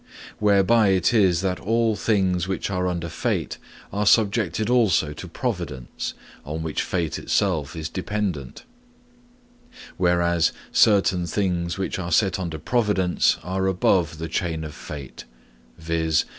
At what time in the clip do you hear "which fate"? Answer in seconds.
6.63-7.19